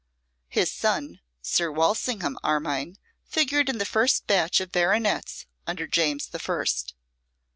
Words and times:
His 0.49 0.71
son, 0.71 1.19
Sir 1.43 1.71
Walsingham 1.71 2.35
Armine, 2.43 2.95
figured 3.23 3.69
in 3.69 3.77
the 3.77 3.85
first 3.85 4.25
batch 4.25 4.59
of 4.59 4.71
baronets 4.71 5.45
under 5.67 5.85
James 5.85 6.25
the 6.29 6.39
First. 6.39 6.95